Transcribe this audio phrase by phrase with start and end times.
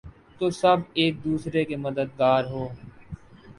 [0.39, 2.67] تو سب ایک دوسرے کے مددگار ہوں۔